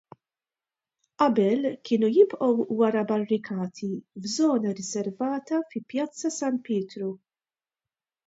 [1.23, 3.91] Qabel, kienu jibqgħu wara barrikati
[4.23, 7.11] f'żona riservata fi Pjazza San Pietru.